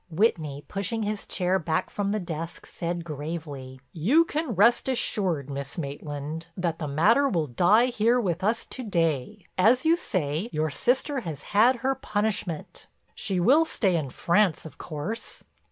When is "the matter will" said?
6.79-7.45